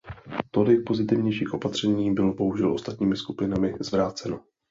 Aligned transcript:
Tolik 0.51 0.83
pozitivnějších 0.87 1.53
opatření 1.53 2.13
bylo 2.13 2.33
bohužel 2.33 2.73
ostatními 2.73 3.17
skupinami 3.17 3.73
zvráceno. 3.79 4.39